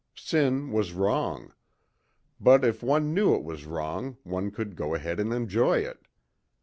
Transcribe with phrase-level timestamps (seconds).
[0.17, 1.53] Sin was wrong.
[2.39, 5.99] But if one knew it was wrong one could go ahead and enjoy it.